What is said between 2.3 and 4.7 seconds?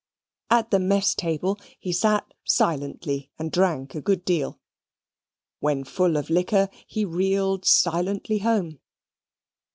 silently, and drank a great deal.